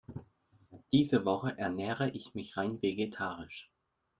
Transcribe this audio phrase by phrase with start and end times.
[0.91, 3.69] Diese Woche ernähre ich mich rein vegetarisch.